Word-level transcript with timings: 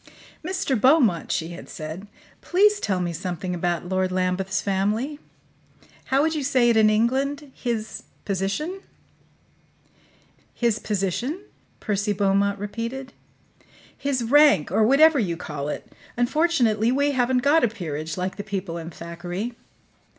"Mr. 0.43 0.73
Beaumont," 0.75 1.31
she 1.31 1.49
had 1.49 1.69
said, 1.69 2.07
"please 2.41 2.79
tell 2.79 2.99
me 2.99 3.13
something 3.13 3.53
about 3.53 3.87
Lord 3.87 4.11
Lambeth's 4.11 4.59
family. 4.59 5.19
How 6.05 6.23
would 6.23 6.33
you 6.33 6.41
say 6.43 6.71
it 6.71 6.75
in 6.77 6.89
England 6.89 7.51
his 7.53 8.01
position?" 8.25 8.81
"His 10.55 10.79
position?" 10.79 11.41
Percy 11.79 12.13
Beaumont 12.13 12.57
repeated. 12.57 13.13
"His 13.95 14.23
rank, 14.23 14.71
or 14.71 14.81
whatever 14.83 15.19
you 15.19 15.37
call 15.37 15.69
it. 15.69 15.93
Unfortunately 16.17 16.91
we 16.91 17.11
haven't 17.11 17.43
got 17.43 17.63
a 17.63 17.67
PEERAGE, 17.67 18.17
like 18.17 18.37
the 18.37 18.43
people 18.43 18.79
in 18.79 18.89
Thackeray." 18.89 19.53